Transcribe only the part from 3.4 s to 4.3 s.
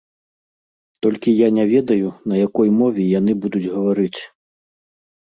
будуць гаварыць.